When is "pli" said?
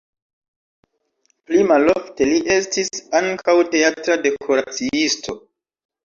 1.49-1.59